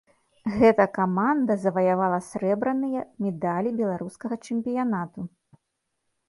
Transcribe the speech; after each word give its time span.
Гэта 0.59 0.85
каманда 0.97 1.57
заваявала 1.65 2.17
срэбраныя 2.29 3.05
медалі 3.27 3.75
беларускага 3.83 4.35
чэмпіянату. 4.49 5.19